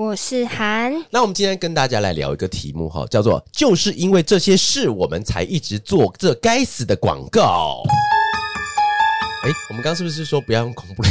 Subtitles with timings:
[0.00, 7.82] 我是韩，那我们今天跟大家来聊一个题目哈，叫做就是因为这些事，我们才一直做这该死的广告。
[9.44, 11.02] 哎，我们刚刚是不是说不要用恐怖？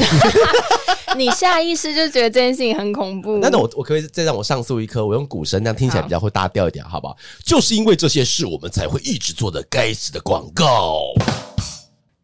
[1.16, 3.38] 你下意识就觉得这件事情很恐怖。
[3.38, 5.05] 那那我我可不可以再让我上诉一颗？
[5.05, 7.16] 我用鼓声，这样听起来比较会大调一点，好不好？
[7.45, 11.13] 就是因为这些事，我们才会一直做的该死的广告。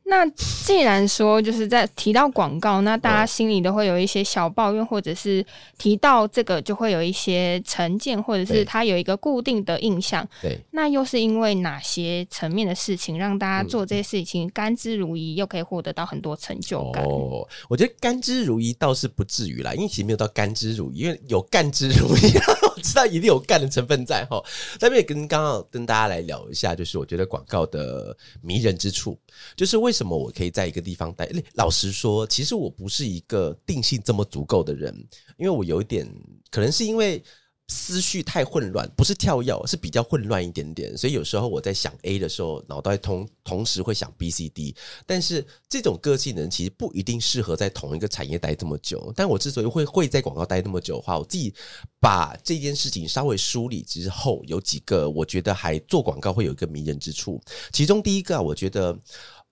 [0.07, 5.43] 那既然说就是在提到广告，那大家心里都会有一些小抱怨，或者是
[5.79, 10.27] 提到这个就会有一些成见，或者是他有一个固定的印象。
[10.43, 17.03] 对，那又是因为哪些层面的事情让大家做这些事情甘之如饴，又可以获得到很多成就感？
[17.03, 22.39] 哦，我觉得甘之如饴倒是不至于啦，因为其实没有到甘之如饴，因为有甘之如飴，
[22.74, 24.41] 我知道一定有干的成分在哈。
[24.79, 29.17] 那边也跟刚刚跟大家来聊一下，就是我觉得广告的迷人之处，
[29.55, 31.27] 就是为什么我可以在一个地方待？
[31.55, 34.93] 老实说，其实我不是一个定性这么足够的人，
[35.37, 36.07] 因为我有一点，
[36.51, 37.23] 可能是因为
[37.67, 44.75] 思绪太混乱，不是跳跃，是比较混乱一点点，所以有时候我在想 A 的时候，脑袋同同时会想 B、C、D。
[45.05, 49.11] 但是这种个性的人其实不一定适合在同一个产业待这么久。
[49.15, 51.53] 但我之所以会会在广告待那么久的话，我自己
[51.99, 57.41] 把这件事情稍微梳理之后，有几个我觉得还做广告会有一个迷人之处。
[57.71, 58.97] 其中第一个，我觉得。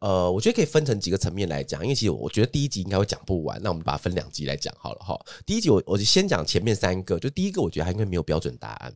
[0.03, 5.17] 呃，我觉得可以分成几个层面来讲，因为其实我觉得第一集应该会讲不完，那我们把它分两集来讲好了哈。
[5.45, 8.93] 第一集我我就先讲前面三个，就第一个我觉得它应该没有标准答案，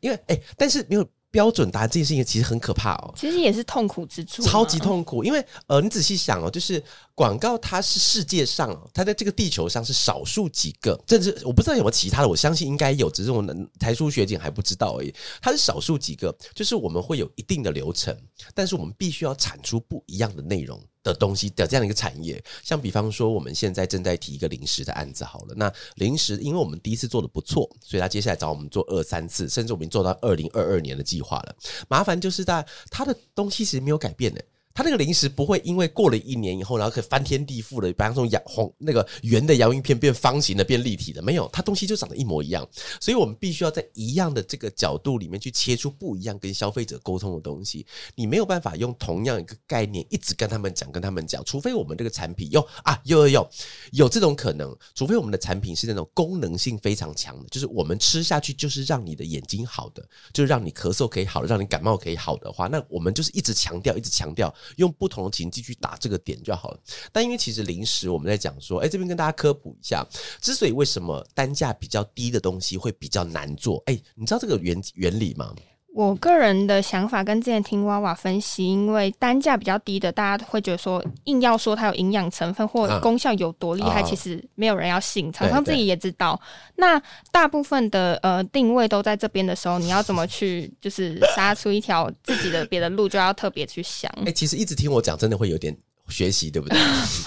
[0.00, 1.06] 因为哎、欸，但是没有。
[1.30, 5.22] 标准答案这件事情其实很可怕哦，其实也是痛苦之处，超级痛苦。
[5.22, 6.82] 因为呃，你仔细想哦，就是
[7.18, 15.12] 广告它是世界上，它在这个地球上是少数几个，甚至我不知道有没有其他的，我相信应该有，只是我们台书学姐还不知道而已。
[15.42, 18.16] 它是少数几个，就是我们会有一定的流程，
[18.54, 20.80] 但是我们必须要产出不一样的内容。
[21.00, 31.56] 的东西的这样一个产业，像比方说我们现在正在提一个零食的案子好了，那零食因为我们第一次做的不错，所以他接下来找我们做二三次，甚至我们做到二零二二年的计划了。
[31.88, 34.44] 麻烦就是在他的东西其实没有改变的。
[34.78, 42.64] 它那个零食不会因为过了一年以后，然后可以翻天地覆的，比方说洋红那个圆的洋芋片变方形的，变立体的，没有，它东西就长得一模一样。
[43.00, 47.84] 所以我们必须要在一样的这个角度里面去切出不一样跟消费者沟通的东西。
[48.14, 53.50] 你没有办法用同样一个概念一直跟他们讲，跟他们讲，除非我们这个产品有啊，有有有
[53.90, 64.54] 有这种可能，除非我们的产品是那种功能性非常强的，就是我们吃下去就是让你的眼睛好的，就是让你咳嗽可以好的，让你感冒可以好的话，那我们就是一直强调，一直强调。
[64.76, 66.80] 用不同的情境去打这个点就好了。
[67.12, 70.06] 但因为其实临时我们在讲说，哎，这边跟大家科普一下，
[70.40, 75.54] 之所以为什么单价比较低的东西会比较难做，哎，你知道这个原原理吗？
[75.98, 85.32] 我个人的想法跟之前听娃娃分析，因为单价比较低的，大家会觉得说，硬要说它有营养成分或功效有多厉害，其实没有人要信。
[85.32, 86.40] 厂商自己也知道。
[86.76, 94.08] 那大部分的呃定位都在这边的时候，你要怎么去就是杀出一条自己的别的路，就要特别去想。
[94.24, 95.76] 哎，其实一直听我讲，真的会有点
[96.12, 96.78] 学习，对不对？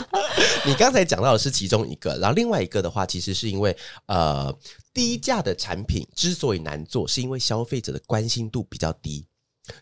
[0.65, 3.75] 你刚才讲到的是其中一个，然后另外一个的话，其实是因为
[4.07, 4.55] 呃。
[4.93, 9.25] 低价的产品之所以难做，是因为消费者的关心度比较低。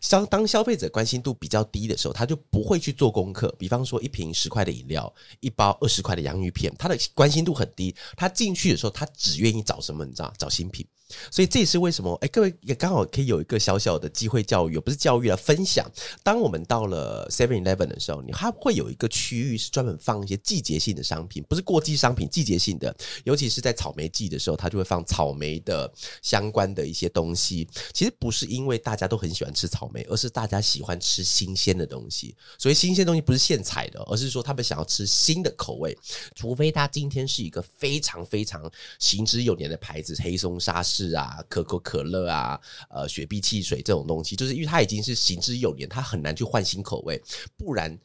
[0.00, 3.52] 消当消费者关心度比较低的时候，他就不会去做功课。
[3.58, 7.92] 比方说，一瓶十块的饮料，一包二十块的洋芋片，他的关心度很低。
[8.16, 10.04] 他进去的时候，他只愿意找什么？
[10.04, 10.32] 你知道？
[10.38, 10.86] 找新品。
[11.30, 15.90] 所以这也是为什么，哎，各位也刚好可以有一个小小的机会教育，不是教育啊，分享。
[16.22, 22.94] 当我们到了 Seven Eleven 的时候，你它会有一个区域是专门放一些季节性的商品，不是过季商品，季节性的，
[23.24, 27.68] 尤其是在草莓季的时候，它就会放草莓的相关的一些东西。
[27.92, 32.34] 其实不是因为大家都很喜欢吃草莓，而是大家喜欢吃新鲜的东西。
[32.58, 35.96] 所以新鲜东西不是现采的，而是说他们想要吃新的口味。
[36.34, 40.99] 除非他今天是一个非常非常行之有年的牌子，黑松沙士。
[41.08, 42.60] 是啊，可口可乐啊，
[42.90, 47.20] 呃，雪碧汽水这种东西，就是因为它已经是行之有年，它很难去换新口味。
[47.56, 47.96] 不然，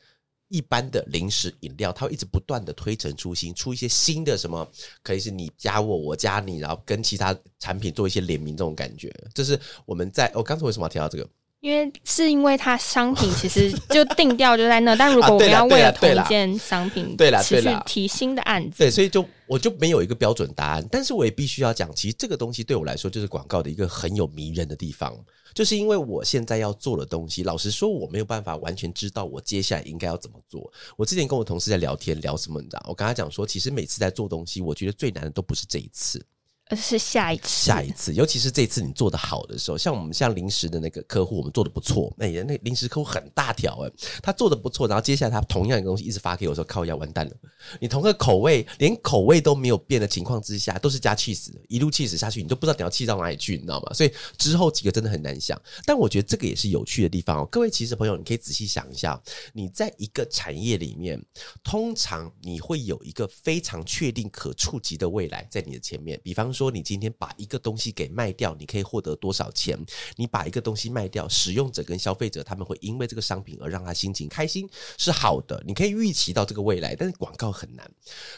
[0.48, 4.66] 一般的零食饮料，它会一直不断的推陈出新，出一些新的什么，
[5.04, 9.14] 可以是你加我，我加你，然后跟其他产品做一些联名，这种感觉。
[9.34, 11.30] 这是我们在我刚才为什么要提到这个？
[11.66, 20.88] 因为是因为它商品其实 就定调就在那，但如果我们要为了同一件商品，持续提新的案子，对，所以就我就没有一个标准答案。
[20.92, 25.18] 但是我也必须要讲，其实这个东西对我来说就是广告的一个很有迷人的地方，
[25.56, 30.72] 就是因为我现在要做的东西，老实说我没有办法完全知道我接下来应该要怎么做。
[30.96, 32.86] 我之前跟我同事在聊天，聊什么你知道？
[32.88, 36.24] 我跟他讲说，其实每次在做东西，我觉得最难的都不是这一次。
[36.74, 47.34] 是下一次，下一次，尤其是这次你做的好的时候，像我们像临时的那个客户，我们做的不错，那人那临时客户很大条诶，他做的不错，然后接下来他同样一个东西一直发给我说靠要完蛋了，
[47.80, 53.94] 你同个口味连口味都没有变的情况之下，都是加气死的，一路气死下去，你都不知道你要气到哪里去，你知道吗？
[53.94, 57.48] 所以之后几个真的很难想，但我觉得这个也是有趣的地方哦。
[57.52, 59.22] 各位其实朋友，你可以仔细想一下，
[59.54, 61.24] 你在一个产业里面，
[61.64, 69.78] 通常你会有一个非常确定可触及的未来在你的前面，比方说你今天把一个东西给卖掉，你可以获得多少钱？
[70.16, 74.68] 你把一个东西卖掉，使用者跟消费者他们会因为这个商品而让他心情开心，
[74.98, 75.62] 是好的。
[75.68, 77.92] 你可以预期到这个未来，但是广告很难，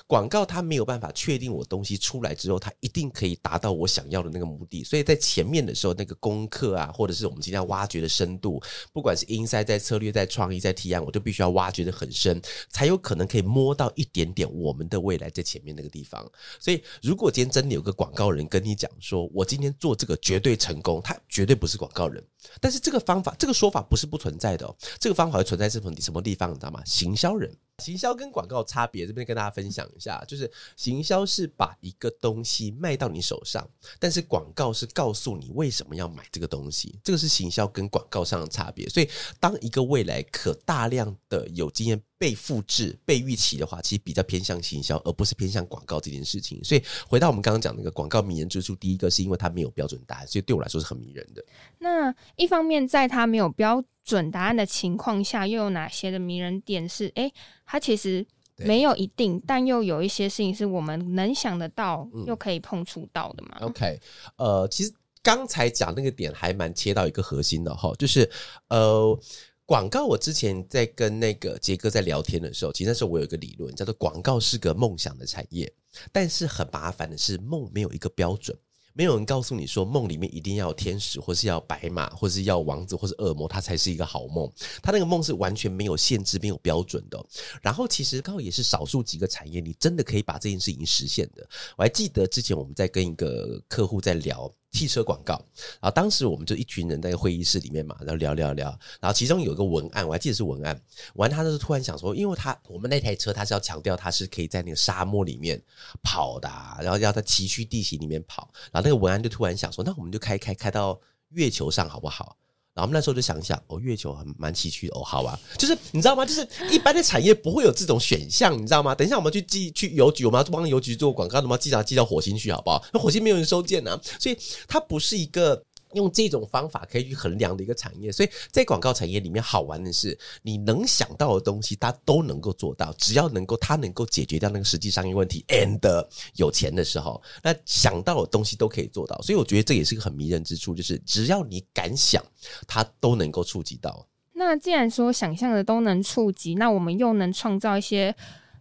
[0.07, 4.83] 广告它没有办法确定我东西出来之后，它一定可以达到我想要的那个目的。
[4.83, 8.61] 所以在前面的时候，那个功课啊，或者是我们今天要挖掘的深度，
[8.91, 16.25] 不管是 inside 在策略、在创意、在提案，我都必须要挖掘得很深，才有可能可以摸到一点点我们的未来在前面那个地方。
[16.59, 22.23] 所以，如果今天真的有个广广告人跟你讲，说我今天做这个绝对成功，他绝对不是广告人。
[22.61, 24.73] 但是这个方法，这个说法不是不存在的哦。
[24.97, 26.81] 这个方法会存在什么什么地方，你知道吗？
[26.85, 27.53] 行销人，
[27.83, 33.67] 行销跟广告差别，这边跟大家分享一下，就是行销是把一个东西卖到你手上，
[33.99, 36.99] 但是广告是告诉你为什么要买这个东西。
[37.03, 38.89] 这个是行销跟广告上的差别。
[38.89, 39.07] 所以，
[39.39, 42.01] 当一个未来可大量的有经验。
[42.19, 46.59] 被复制、被预期的话，其实比较偏向行销，而不是偏向广告这件事情。
[46.63, 51.45] 所以回到我们刚刚讲那个广告迷人之处，第一个是因为它没有标准答案，所以对我来说是很迷人的。
[51.77, 57.07] 那一方面，在它没有标准答案的情况下，又有哪些的迷人点是？
[57.09, 57.33] 哎、欸，
[57.65, 58.25] 它其实
[58.55, 63.99] 没有一定，但又有一些事情是我们能想得到，又可以碰触到的嘛、嗯、？OK，
[64.37, 68.29] 呃，其实刚才讲那个点还蛮切到一个核心的哈，就是
[68.69, 69.19] 呃。
[69.67, 75.69] 广告，我之前在跟那个杰哥在聊天的时候，其实那时候我有一个理论，叫做广告是个梦想的产业，
[76.09, 78.57] 但是很麻烦的是，梦没有一个标准，
[78.97, 84.51] 没有人告诉你说梦里面一定要有天使，或是要白马，或是要王子，或是恶魔，它才是一个好梦。
[84.81, 87.23] 它那个梦是完全没有限制、没有标准的。
[87.61, 91.47] 然后，其实刚好也是少数几个产业，你真的可以把这件事情实现的。
[91.77, 94.51] 我还记得之前我们在跟一个客户在聊。
[94.71, 95.33] 汽车广告，
[95.79, 98.67] 然后当时我们就一群人在会议室里面嘛，然后聊聊聊，
[98.99, 100.79] 然后其中有一个文案，我还记得是文案，
[101.15, 105.61] 完他就是突然想说，因为他我们那台车他是要强调他是可以在那个沙漠里面
[106.03, 106.49] 跑的，
[106.81, 110.99] 然后要在崎岖地形里面跑，然后那个文案就突然想说，那我们就开开开到
[111.29, 112.37] 月球上好不好？
[112.77, 116.23] 然后我们那时候就想一想，哦，月球很蛮崎岖的哦，好吧，就是你知道吗？
[116.23, 118.93] 就是一般的产业不会有这种选项，你知道吗？
[118.93, 122.85] 等一下我们去寄去邮局，我们要帮邮局做广告，我们要寄到寄到火星去，好不好？
[122.93, 124.37] 那火星没有人收件呢，所以
[124.67, 125.63] 它不是一个。
[125.93, 132.93] 用这种方法可以去衡量的一个产业，所以在广告产业里面，好玩的是你能想到的东西，它都能够做到。
[132.97, 139.21] 只要能够，它能够解决掉那个实际商业问题，and 有钱的时候，那想到的东西都可以做到。
[139.21, 142.23] 所以我觉得这也是一个很迷人之处，就是只要你敢想，
[142.67, 144.07] 它都能够触及到。
[144.33, 148.15] 那既然说想象的都能触及，那我们又能创造一些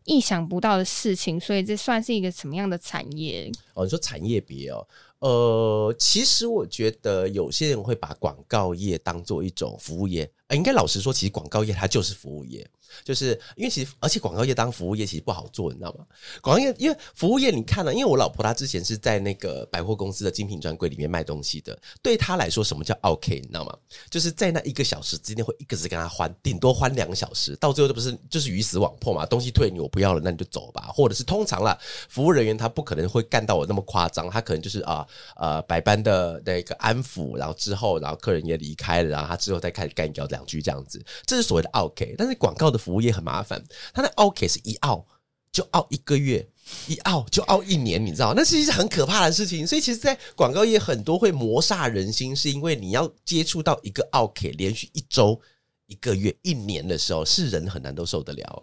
[0.05, 3.51] 意想不到的事情，所以这算是一个什么样的产业？
[3.75, 4.87] 哦，你说产业别哦。
[5.21, 12.69] 呃，其实我觉得有些人会把广告业当做一种服务业，呃，应该老实说，其实广告业它就是服务业。
[13.05, 16.07] 就是因为其实，而且广告业当服务业其实不好做，你知道吗？
[16.41, 23.35] 广告业因为服务业，你看了，因为我老婆她之前是在那个百货公司的精品专柜里面卖东西的，对她来说，什么叫 OK？
[23.41, 23.77] 你知道吗？
[24.09, 29.27] 就是在那一个小时之内会一个字跟她欢，顶多欢两个小时，到最后这不是就是鱼死网破嘛？
[29.27, 30.89] 东西退你，我不要了，那你就走吧。
[30.95, 31.77] 或者是通常啦，
[32.09, 42.15] 服务人员他不可能会干到我那么夸张，他可能就是啊呃百般的那个安抚，然后之后然后客人也离开了，然后他之后再开始干掉两句这样子，这是所谓的 OK。
[42.17, 42.77] 但是广告的。
[42.87, 43.61] 服务业很麻烦，
[43.93, 45.05] 他的 OK 是一拗
[45.51, 46.47] 就拗一个月，
[46.87, 48.33] 一拗就拗一年，你知道？
[48.33, 49.67] 那其实是很可怕的事情。
[49.67, 55.41] 所以，其实，在广告业很多会磨煞人心，是因为你要接触到一个 OK 连续一周、
[55.87, 58.63] 一个月、一年的时候，是人很难都受得了。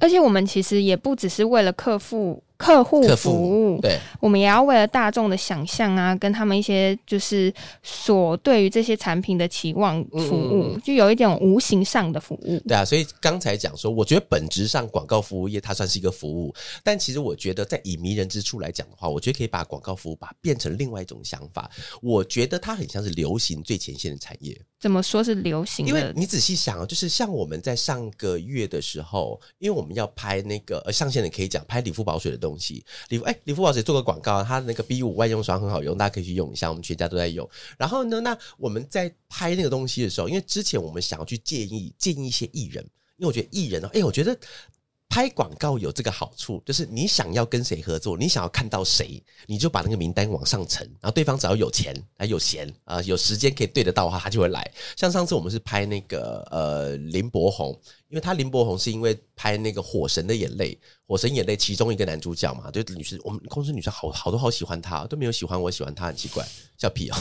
[0.00, 2.42] 而且，我们其实也不只是为了客户。
[2.62, 7.52] 客户服务，对，我们也要为了大众的想象啊，跟他们一些就是
[7.82, 12.60] 所对于这些产品的期望服务，嗯、就有一点无形上的服务。
[12.68, 16.54] 对啊，所以刚才讲说，我觉得本质上广告服务业它算是一个服务，
[16.84, 21.70] 但其实我觉得在以迷人之处来讲的话，我觉得可以把广告服务把它变成另外一种想法。
[22.00, 24.56] 我觉得它很像是流行最前线的产业。
[24.78, 25.86] 怎么说是流行？
[25.86, 32.84] 因为你仔细想啊，就是像我们在上个月的时候，因为我们要拍那个呃上线的可以讲拍理肤保水的东东西。
[33.08, 37.48] 理肤哎，理肤宝也做个广告，他那个 B 五外用霜很好用，大家可以去用一下，我们全家都在用。
[37.78, 42.84] 然后呢，那我们在拍那个东西的时候，因为之前我们想要去建议建议一些艺人，
[43.16, 44.38] 因为我觉得艺人呢哎，我觉得。
[45.12, 54.66] 拍广告有这个好处，就是你想要跟谁合作，你想要看到谁，你就把那个名单往上呈，然后对方只要有钱还有闲啊、有时间可以对得到的话，他就会来。
[54.96, 57.78] 像上次我们是拍那个呃林柏宏，
[58.08, 60.72] 因为他林柏宏是因为拍那个《火神的眼泪》，
[61.06, 66.42] 《火神眼泪》其中一个男主角嘛，就女生我们公司女生好好多好喜欢他，都没有喜欢我喜欢他，很奇怪，
[66.78, 67.16] 笑屁哦。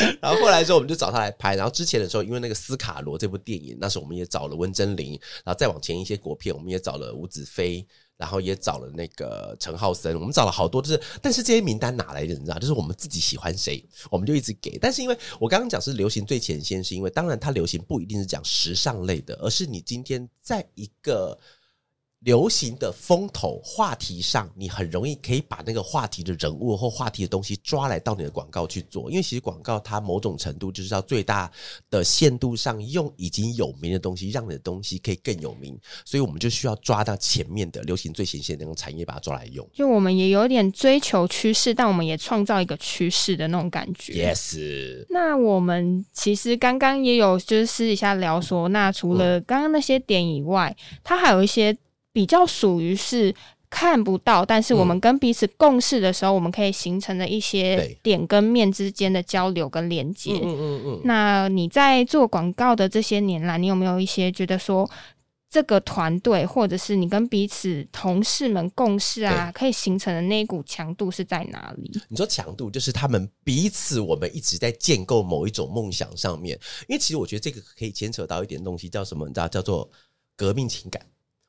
[0.20, 1.56] 然后后来之后，我们就找他来拍。
[1.56, 5.12] 然后之前的时候，因为那个斯卡罗这部电影，那时候我们也找了温贞菱。
[5.44, 10.14] 然后再往前一些国片，我们也找了吴子飞，然后也找了那个陈浩森。
[10.18, 12.34] 我们找了好多，就是但是这些名单哪来的？
[12.34, 14.78] 你知道，就是我们自己喜欢谁，我们就一直给。
[14.78, 21.38] 但是因为我刚刚讲是流行最前线，是因为当然它流行不一定是讲时尚类的，而是你今天在一个。
[22.20, 31.50] 流行的风头话题上，你很容易可以把那个话题的人物或话题的东西抓来到你的广告去做，因为其实广告它某种程度就是要最大
[31.88, 39.66] 的限度上用已经有名的东西，让你的东西可以更有名，所以我们就需要抓到前面的流行最前线的那种产业，把它抓来用。
[39.72, 44.34] 就我们也有点追求趋势，但我们也创造一个趋势的那种感觉。
[44.34, 45.06] Yes。
[45.08, 51.74] 那我们其实刚刚也有就是私底下聊说，那除了刚刚那些点以外，它还有一些。
[52.12, 53.34] 比较属于是
[53.68, 60.32] 看不到，但是我们跟彼此共事的时候，嗯、我们可以形成的一些点跟面之间的交流跟连接。
[60.42, 61.00] 嗯嗯嗯。
[61.04, 64.90] 那你在做广告的这些年来，你有没有一些觉得说，
[65.48, 71.92] 这个团队或者是你跟彼此同事们共事啊，可以形成的那一股强度是在哪里？
[72.08, 76.58] 你说强度就是他们彼此，我们一直在建构某一种梦想上面。
[76.88, 79.28] 因为其实我觉得这个可以牵扯到一点东西，叫什么？
[79.28, 79.88] 你知道叫做
[80.34, 81.00] 革命情感。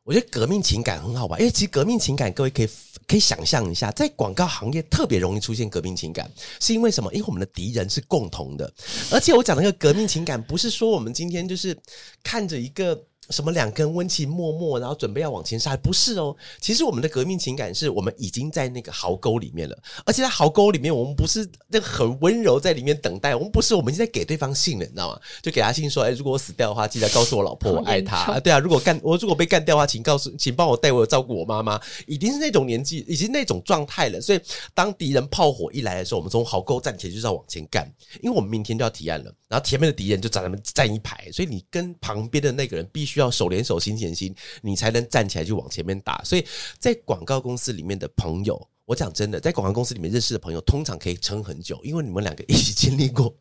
[0.03, 2.69] 我觉得革命情感很好吧，因为其实革命情感，各位可以
[3.07, 6.29] 可以想象一下，在广告行业特别容易出现革命情感，
[6.59, 7.13] 是因为什么？
[7.13, 8.73] 因为我们的敌人是共同的，
[9.11, 11.77] 而且我讲那个革命情感，不是说我们今天就是
[12.23, 12.99] 看着一个。
[13.29, 15.77] 什么两根温情脉脉，然后准备要往前杀？
[15.77, 25.19] 不是哦，其实我们的革命情感是我们已经在那个壕沟里面了，而且在壕沟里面，我们不是那个很温柔在里面等待，我们不是，我们已经在给对方信了，你知道吗？
[25.41, 28.39] 就给他信说，哎，如果我死掉的话，记得告诉我老婆 我爱她啊。
[28.39, 31.79] 对啊，如果干我如果被干掉的话，请告诉，请帮我带我照顾我妈妈。
[32.07, 34.19] 已经是那种年纪，已经那种状态了。
[34.19, 34.39] 所以
[34.73, 37.89] 当敌人炮火一来的时候，我们从壕沟站起来就是要往前干，
[38.21, 43.21] 因为我们明天就要提案了，然后前面的敌人就在那边站一排，所以你跟旁边的那个人必须要。
[43.21, 46.19] 要手连手心连心，你才能站起来就往前面打。
[46.23, 46.43] 所以
[46.79, 53.31] 在广告公司里面的朋友，我讲真的，在广告公司里面认识的朋友，通常可以撑很久，因为你们两个 一起经历过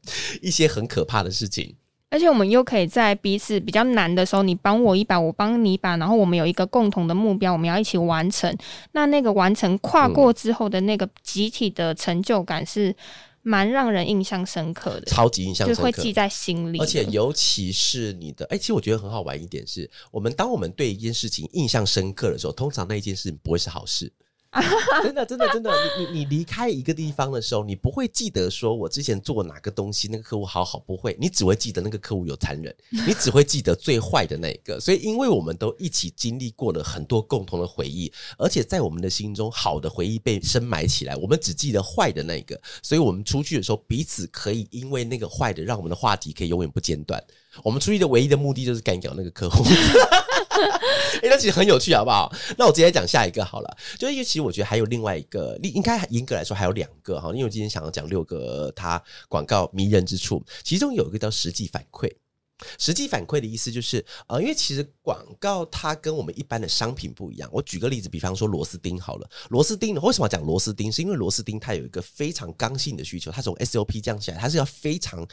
[0.42, 1.74] 一些很可怕的事情，
[2.10, 8.54] 而且我们又可以在彼此比较难的时候，你帮我一把，我帮你一把，然后我们有一个共同的目标，我们要一起完成。
[8.92, 12.94] 那那个完成跨过之后的那个集体的成就感是。
[13.42, 16.78] 蛮让人印象深刻的，超级印象深刻，就会记在心里。
[16.78, 24.12] 而且尤其是你的，哎、欸，其实我觉得很好玩一点是，我们当我们对一件事情印象深刻的时候，通常那一件事情不会是好事。
[25.04, 32.74] 真的，真的，真的，你你你离开一个地方的时候，你不会记得说我之前做哪个东西，那个客户好好，不会，你只会记得那个客户有残忍，
[33.06, 34.80] 你只会记得最坏的那一个。
[34.80, 42.60] 所以，因为我们都一起经历过了很多共同的回忆，而且在我们的心中，好的回忆被深埋起来，我们只记得坏的那一个。
[42.82, 47.22] 所以我们出去的时候，彼此可以因为那个坏的，让我们的话题可以永远不间断。
[47.62, 49.62] 我们出去的唯一的目的就是干掉那个客户。
[50.60, 52.32] 哎、欸，那其实很有趣，好不好？
[52.58, 53.76] 那我直接讲下一个好了。
[53.98, 57.30] 就因为其实我觉得还有另外一个，应该严格来说还有两个哈。
[57.30, 62.10] 因为我今天想要讲六个它广告迷人之处，其中有一个叫实际反馈。
[62.78, 67.48] 实际反馈的意思就是，呃，因为其实广告它跟我们一般的商品不一样。
[67.52, 70.90] 我举个例子，比方说螺丝钉好了，螺丝钉为什么要讲螺丝钉？
[70.90, 75.26] 是因为螺丝钉它有一个非常刚性的需求，它从 SOP 降下来，它是要非常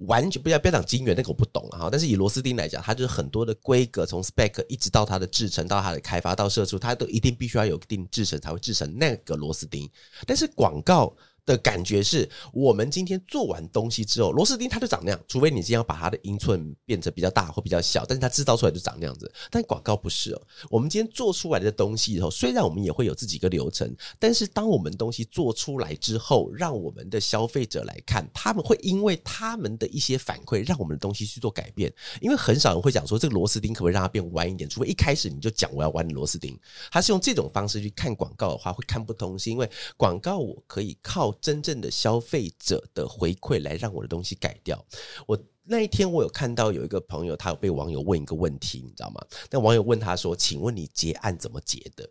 [0.00, 1.88] 完全不要不要讲精元，那个我不懂了哈。
[1.90, 9.90] 但是以螺丝钉来讲，它就是很多的规格，从 spec 一直到它的制成，到它的开发到射出，它都一定必须要有一定制成才会制成那个螺丝钉。
[10.26, 11.14] 但是广告。
[11.46, 19.30] 的感觉是我们今天做完东西之后，螺丝钉它就长那样，除非你今天要把它的英寸变成比较大或比较小，但是它制造出来就长那样子。
[19.50, 31.92] 但广告不是哦，我们今天做出来的东西以后，虽然我们也会有自己一个流程，但是当我们东西做出来之后，让我们的消费者来看，他们会因为他们的一些反馈，让我们的东西去做改变。
[32.22, 36.58] 因为很少人会讲说这个螺丝钉可不可以让它变弯一点，除非一开始你就讲我要弯螺丝钉。
[36.90, 41.33] 他是用这种方式去看广告的话，会看不通，是因为广告我可以靠。
[41.40, 44.84] 真正的消费者的回馈来让我的东西改掉。
[45.26, 49.24] 我那一天我有看到有一个朋友，他有被网友问一个问题，你知道吗？
[49.50, 52.08] 那网友问他说：“请问你结案怎么结的？”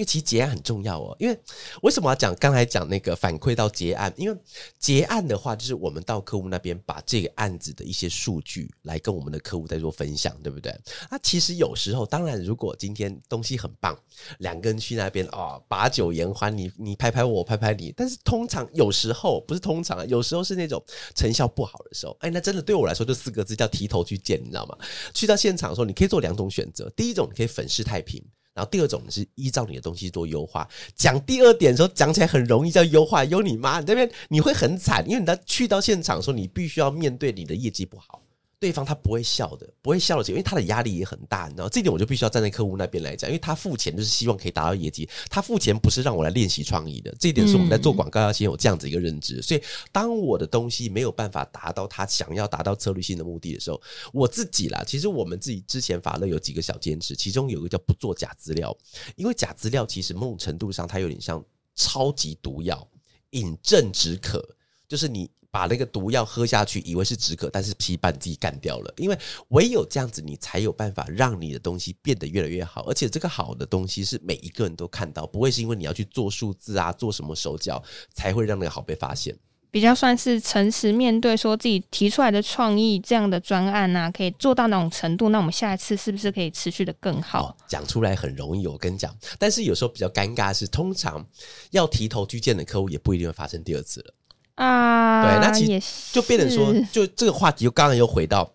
[0.00, 1.14] 因为其实结案很重要哦。
[1.18, 1.38] 因为
[1.82, 4.10] 为什么要讲刚才讲那个反馈到结案？
[4.16, 4.40] 因为
[4.78, 10.74] 结案的话，就是我们到客户那边把这个案子的一些数据来跟我们的客户在做分享，对不对？
[11.10, 13.94] 那其实有时候，当然如果今天东西很棒，
[14.38, 17.92] 两个人去那边哦，把酒言欢，你你拍拍我，拍拍你。
[17.94, 20.82] 但是通常有时候不是通常，有时候是那种
[21.14, 24.78] 成效不好的时候，哎，那真的对我来说就四个字叫提头去见，你知道吗？
[25.12, 28.24] 去到现场的时候，你可以做两种选择，第一种你可以粉饰太平。
[28.54, 30.68] 然后第二种是依照你的东西做优化。
[30.94, 33.80] 讲第二点的时候，讲起来很容易叫优化，有你妈！
[33.80, 38.22] 你这边你会很惨，因为你到去到现场的时候，你必须要面对你的业绩不好。
[38.60, 49.40] 对方他不会笑的，不会笑的，因为他的压力也很大，你知道这点我就必须要站在客户那边来讲，因为他付钱就是希望可以达到业绩，他付钱不是让我来练习创意的，这一点是我们在做广告要先有这样子一个认知。
[49.40, 53.80] 所以，当我的东西没有办法达到他想要达到策略性的目的的时候，
[54.12, 58.76] 我自己啦，其实我们自己之前法乐有几个小坚持，其中有一个叫不做假资料，
[59.16, 61.42] 因为假资料其实某种程度上它有点像
[61.74, 62.86] 超级毒药，
[63.30, 64.46] 饮鸩止渴，
[64.86, 65.30] 就是你。
[65.50, 68.94] 把那个毒药喝下去，以为是止渴，但是皮把你自己干掉了。
[68.96, 72.82] 因为唯有这样子，你才有办法让你的东西变得越来越好。
[72.86, 77.82] 而且这个好的东西是每一个人都看到，不会是因为你要去做数字啊，做什么手脚
[78.14, 79.36] 才会让那个好被发现。
[79.72, 87.56] 比较算是诚实面对，说自己提出来的创意这样的专案啊，可以做到那种程度，那我们下一次是不是可以持续的更好？
[87.68, 91.24] 讲出来很容易，我跟你讲，但是有时候比较尴尬的是，通常
[91.70, 94.14] 要提头去见的客户，也不一定会发生第二次了。
[94.56, 98.52] 啊，对，那其实就变成说，就这个话题，又刚刚又回到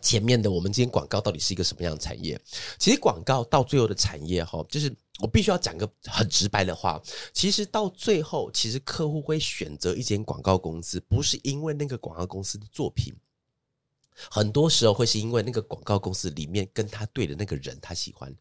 [0.00, 2.38] 前面的，我们今天广告到底是一个什么样的产业？
[2.78, 7.00] 其实广告到最后的产业哈，就是我必须要讲个很直白的话，
[7.32, 13.14] 其实到最后，其实客户会选择一间广告公司，不是因为那个广告公司的作品，
[14.30, 18.34] 很多时候会是因为那个广告公司里面跟他对的那个人，他喜欢。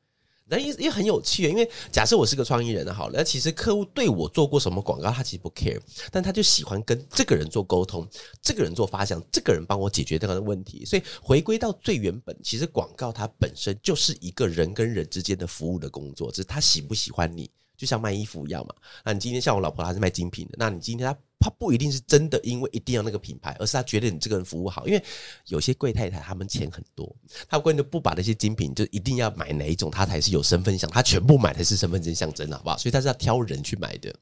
[0.51, 5.79] 那也也很有趣，因为假设我是个创意人好了，那其实客户对我做过什么广告，他其实不 care，
[6.12, 8.05] 但他就喜欢跟这个人做沟通，
[8.41, 10.84] 这个人做发想，这个人帮我解决这样的问题。
[10.84, 18.75] 所以回归到最原本，其实广告它本身就是一个人跟人之间的服务的工作，只是他喜不喜欢你，就像卖衣服一样嘛。
[19.05, 21.18] 那你今天像我老婆，她是卖精品的，那你今天她。
[21.41, 24.87] 他不一定是真的，因为一定要那个品牌，而是他觉得你这个人服务好。
[24.87, 25.03] 因为
[25.47, 27.13] 有些贵太太他们钱很多，
[27.49, 32.77] 他根本就不把那些精品就一定要买哪一种，她才是有身份象，他全部买才是身份证象征，好不好？
[32.77, 34.13] 所以他是要挑人去买的。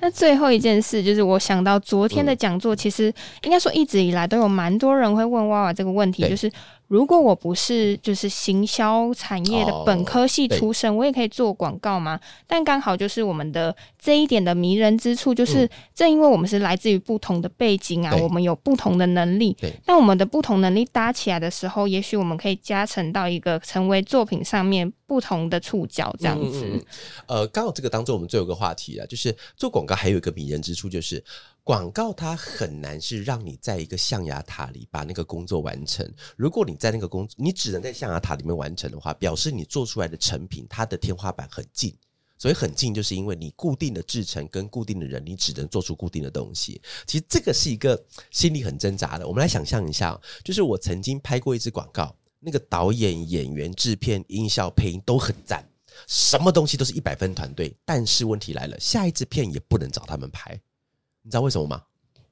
[0.00, 6.52] 那最后一件事就是，我想到昨天的讲座，其实应该说一直以来都有蛮多人会问娃娃这个问题，就是。
[6.88, 12.18] 如果我不是就是行销产业的本科系出身，我也可以做广告吗？
[12.46, 19.54] 但刚好就是我们的这一点的迷人之处，就是正因为我们是来自于不同的背景啊，我们有不同的能力。
[19.84, 26.84] 但我们的不同能力搭起来的时候，也许我们可以加成到一个成为作品上面不同的触角，这样子。
[27.26, 31.22] 呃，刚好这个当中我们最后一个话题啊，就是做广告还有一个迷人之处，就是。
[31.68, 36.10] 广告它很难是让你在一个象牙塔里把那个工作完成。
[36.34, 41.94] 如果你在那个工作，你只能在象牙塔里面完成的话，表示你做出来的成品它的天花板很近。
[42.38, 46.80] 所以很近，就是因为你固定的制程跟固定的人，你只能做出固定的东西。
[47.06, 49.28] 其实这个是一个心里很挣扎的。
[49.28, 55.62] 我们来想象一下，就是我曾经拍过一支广告，那个导演、演员、制片、音效、配音都很赞，
[56.06, 57.76] 什么东西都是一百分团队。
[57.84, 60.58] 但是问题来了，下一支片也不能找他们拍。
[61.28, 61.82] 你知道为什么吗？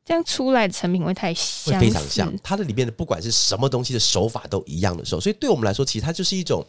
[0.06, 2.32] 这样出来的成品会太像，会非常像。
[2.42, 6.64] 它的里面的不管是什么东西的手法都一样的时候，所以对我们来说，其实它就是一种。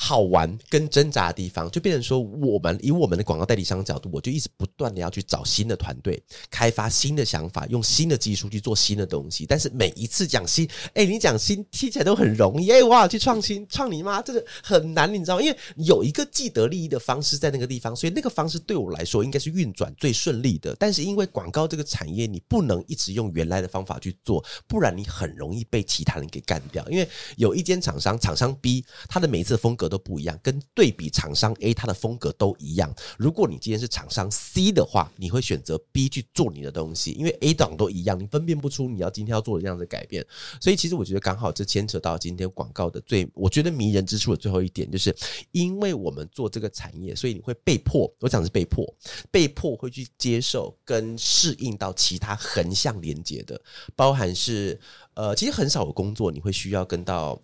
[0.00, 9.44] 好玩跟挣扎的地方，就变成说，我们以我们的广告代理商角度，我就一直不断的要去找新的团队，开发新的想法，用新的技术去做新的东西。
[9.44, 15.42] 但是每一次讲新，哎，你讲新听起来都很容易，哎，我要去创新，创你妈，这个很难，你知道吗？
[15.42, 20.76] 因为有一个既得利益的方式在那个地方，所以那个方式对我来说应该是运转最顺利的。
[20.78, 26.88] 但是因为广告这个产业，你不能一直用原来的方法去做，不然你很容易被其他人给干掉。
[26.88, 29.87] 因为有一间厂商，厂商 B，他的每一次风格。
[29.88, 32.94] 都不一样，跟对比厂商 A，它的风格都一样。
[33.16, 40.26] 如果你今天是厂商 C 的话，你会选择 B 去做你的东西，因为 A 档都一样，你分辨不出你要今天要做的这样的改变。
[40.60, 45.14] 所以，其实我觉得刚好这牵扯到今天广告的最，我觉得迷人之处的最后一点，就是
[45.52, 48.86] 因为我们做这个产业，所以你会被迫，我讲的是被迫，
[49.30, 53.60] 被迫会去接受跟适应到其他横向连接的，
[53.94, 54.78] 包含是
[55.14, 57.40] 呃，其实很少有工作你会需要跟到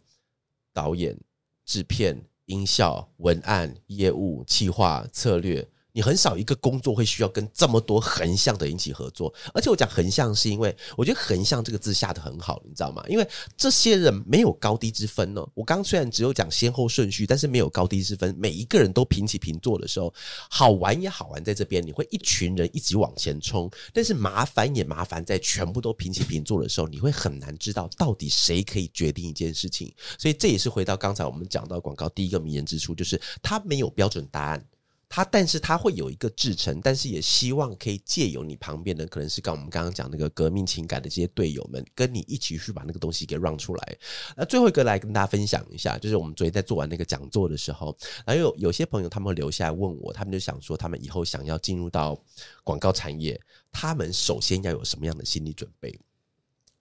[0.72, 1.16] 导演、
[1.64, 2.20] 制片。
[2.46, 13.00] 音效、文案、业务、企划、策略你很少一个工作会需要跟这么多横向的人一起合作，而且我讲横向是因为我觉得横向这个字下得很好，你知道吗？
[13.08, 13.26] 因为
[13.56, 15.46] 这些人没有高低之分呢。
[15.54, 20.12] 我刚虽然只有讲先后顺序，但是没有高低之分，每一个人都平起平坐的时候，
[20.50, 29.94] 好玩也好玩在这边，你会一群人一起往前冲，但是麻烦也麻烦在全部都平起平坐的时候，你会很难知道到底谁可以决定一件事情。
[30.18, 34.66] 所以这也是回到刚才我们讲到广告第一个迷人之处，就是它没有标准答案。
[35.08, 43.96] 他，但是他会有一个制程，但是也希望可以借由你旁边的，可能是刚我们刚刚讲那个革命情感的这些队友们，跟你一起去把那个东西给让出来。
[44.36, 52.20] 那最后一个来跟大家分享一下，就是我们昨天在做完那个讲座的时候，然后有有些朋友他们会留下来问我，他们就想说，他们以后想要进入到
[52.64, 53.40] 广告产业，
[53.70, 55.96] 他们首先要有什么样的心理准备？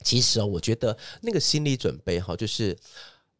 [0.03, 2.75] 其实哦，我觉得那个心理准备哈，就是。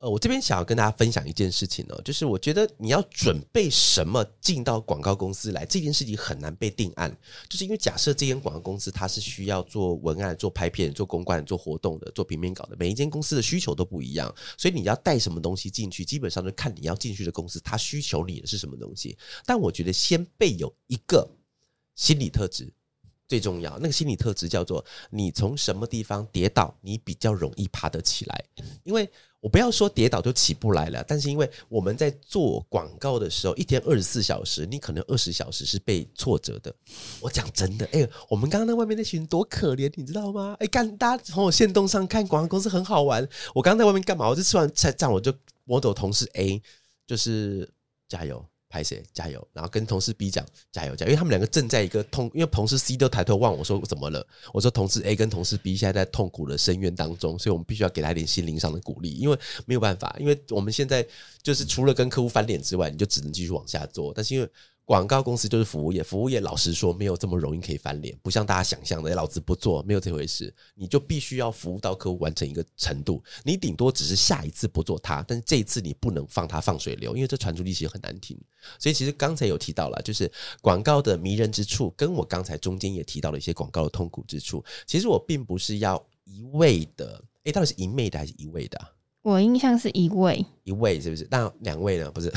[0.03, 7.09] 呃，我这边想要跟大家分享一件事情呢，就是我觉得你要准备什么进到广告公司来，这件事情很难被定案，
[7.47, 19.17] 就是因为假设这间广告公司它是需要做文案、做拍片、做公关、做活动的、做平面稿的，每一间公司的需求都不一样，所以你要带什么东西进去，基本上就看你要进去的公司它需求你的是什么东西。
[19.45, 21.25] 但我觉得先备有一个
[21.95, 22.69] 心理特质
[23.33, 28.45] 最重要，那个心理特质叫做你从什么地方跌倒，你比较容易爬得起来，
[28.83, 29.09] 因为。
[29.43, 36.73] 我不要说跌倒就起不来了，但是因为我们在做广告的时候，一天二十四小时，你可能二十小时是被挫折的。
[37.19, 40.55] 我讲真的，哎、欸，我们刚刚在外面那群人多可怜，你知道吗？
[40.61, 43.27] 哎、干，大家从我线动上看广告公司很好玩。
[43.53, 44.29] 我刚刚在外面干嘛？
[44.29, 45.33] 我就吃完菜这样，我就
[45.65, 46.63] 摸着同事 A，
[47.05, 47.69] 就是
[48.07, 48.45] 加油。
[48.73, 54.25] 拍谁加油，然后跟同事 B 讲加油加油，因为他们两个正在一个痛，因为同事 C 都抬头望我说怎么了？
[54.51, 61.05] 我说同事 A 跟同事 B 现在在痛苦的深渊当中，所以我们必须要给他一点心灵上的鼓励，因为没有办法，因为我们现在
[61.43, 64.49] 就是除了跟客户翻脸之外，你就只能继续往下做，但是因为。
[64.85, 70.53] 广告公司就是服务业，服务业老实说没有这么容易可以翻脸，不像大家想象的，老子不做，没有这回事。
[70.75, 78.37] 你就必须要服务到客户完成一个程度，你顶多只是下一次不做它，但是这一次你不能放它放水流，因为这传出去其实很难听。
[78.77, 80.29] 所以其实刚才有提到了，就是
[80.61, 84.63] 广告的迷人之处，跟我刚才中间也提到了一些广告的痛苦之处。
[84.85, 88.92] 其实我并不是要一味的，诶、到底是一味的还是一味的？
[89.23, 91.25] 我印象是一位，一位是不是？
[91.31, 92.11] 那两位呢？
[92.11, 92.29] 不是，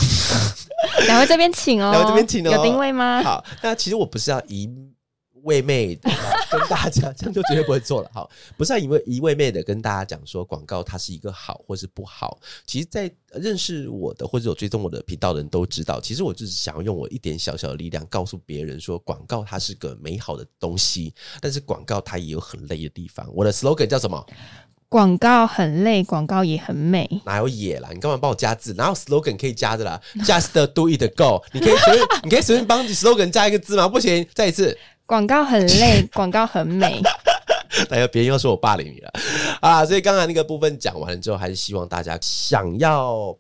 [1.06, 3.20] 两位这边请哦，两位这边请哦，有定位吗？
[3.24, 4.70] 好，那其实我不是要一
[5.42, 6.08] 位妹的
[6.48, 8.10] 跟大家， 这样就绝对不会做了。
[8.14, 12.38] 好，不是要一位一位妹的跟大家讲说广告它是一个好或是不好。
[12.64, 23.28] 其实，在认识我的或者有追踪我的频道的人都知道，其实我就是想要用我一点小小的力量告诉别人说，广告它是个美好的东西，但是广告它也有很累的地方。
[23.34, 24.24] 我的 slogan 叫什么？
[24.88, 27.08] 广告很累，广告也很美。
[27.24, 27.88] 哪有野啦？
[27.92, 28.72] 你干嘛帮我加字？
[28.74, 31.42] 哪有 slogan 可以加的啦？Just do it go。
[31.52, 33.88] 你可以随便， 你可以随便帮 slogan 加一个字吗？
[33.88, 34.76] 不行，再一次。
[35.04, 37.00] 广告很累， 广告很美。
[37.90, 39.12] 哎呀，别人又说我霸凌你了
[39.60, 39.84] 啊！
[39.84, 43.36] 所以刚才那个部分讲完了之后，还是希望大家想要。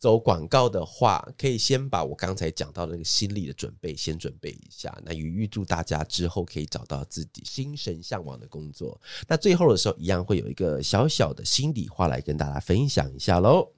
[0.00, 4.98] 走广告的话，可以先把我刚才讲到的那个心理的准备先准备一下。
[5.04, 8.98] 那也预祝大家之后可以找到自己心神向往的工作。
[9.28, 13.68] 那最后的时候，一样会有一个小小的心里话来跟大家分享一下喽。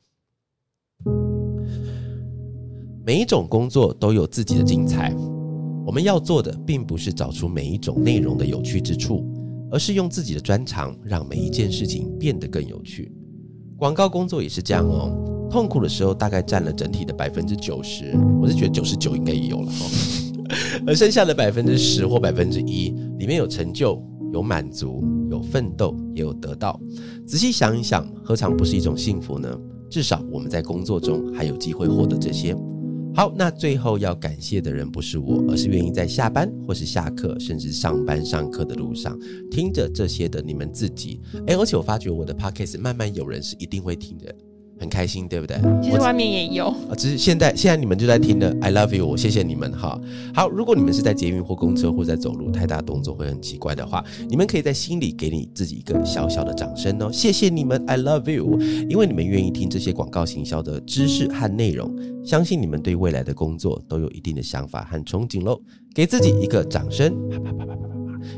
[3.05, 5.13] 每一种工作都有自己的精彩，
[5.85, 9.27] 我们要做的并不是找出每一种内容的有趣之处，
[9.73, 13.13] 而是用自己的专长让每一件事情变得更有趣。
[13.77, 15.32] 广告工作也是这样哦。
[15.53, 19.87] 痛苦的时候大概占了整体的百分之九十，我是觉得九十九应该也有了哈，
[20.89, 22.89] 而剩下的百分之十或百分之一
[23.19, 26.81] 里面有成就、有满足、有奋斗，也有得到。
[27.27, 29.55] 仔细想一想，何尝不是一种幸福呢？
[29.91, 32.57] 至少我们在工作中还有机会获得这些。
[33.15, 39.19] 好，那最后要感谢的人不是我，而是愿意在下班或是下课，甚至上班上课的路上
[39.51, 41.21] 听着这些的你们自己。
[41.47, 44.35] 诶，而且我发觉我的 podcast 慢慢有人是一定会听的。
[44.83, 45.57] 很开心，对不对？
[45.81, 49.97] 其实外面也有啊，只是现在现在你们就在听的，I love you，我谢谢你们哈。
[50.35, 65.61] 好，如果你们是在捷运或公车或在走路，太大动作会很奇怪的话，你们可以在心里给你自己一个小小的掌声哦，谢谢你们，I love you，因为你们愿意听这些广告行销的知识和内容，相信你们对未来的工作都有一定的想法和憧憬喽，
[65.95, 67.15] 给自己一个掌声。
[67.31, 67.93] 啪啪啪啪啪啪。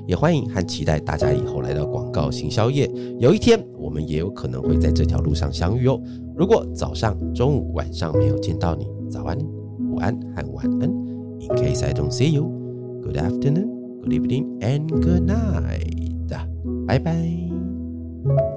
[0.06, 6.00] 也欢迎和期待大家以后来到广告行销业，有一天我们也有可能会在这条路上相遇哦。
[6.36, 9.38] 如果早上、中午、晚上没有见到你，早安、
[9.90, 10.90] 午安和晚安。
[10.90, 12.44] In case I don't see you,
[13.02, 13.68] good afternoon,
[14.00, 15.94] good evening, and good night。
[16.86, 18.53] 拜拜。